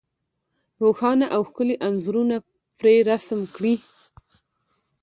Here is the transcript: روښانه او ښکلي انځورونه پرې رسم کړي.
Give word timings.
روښانه 0.83 1.25
او 1.35 1.41
ښکلي 1.49 1.75
انځورونه 1.87 2.37
پرې 2.77 2.95
رسم 3.09 3.39
کړي. 3.55 3.75